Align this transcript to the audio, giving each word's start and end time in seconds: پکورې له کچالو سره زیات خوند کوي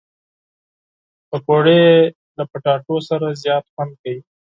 پکورې 1.29 1.81
له 2.37 2.43
کچالو 2.51 2.97
سره 3.09 3.27
زیات 3.43 3.65
خوند 3.73 3.91
کوي 4.01 4.17